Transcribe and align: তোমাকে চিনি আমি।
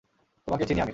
তোমাকে 0.47 0.63
চিনি 0.65 0.79
আমি। 0.81 0.89